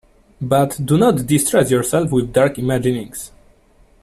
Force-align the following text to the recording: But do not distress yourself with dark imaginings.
But 0.41 0.79
do 0.83 0.97
not 0.97 1.27
distress 1.27 1.69
yourself 1.69 2.11
with 2.11 2.33
dark 2.33 2.57
imaginings. 2.57 3.29